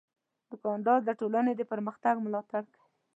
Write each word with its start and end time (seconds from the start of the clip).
دوکاندار 0.51 0.99
د 1.05 1.09
ټولنې 1.19 1.53
د 1.55 1.61
پرمختګ 1.71 2.15
ملاتړ 2.25 2.61
کوي. 2.73 2.87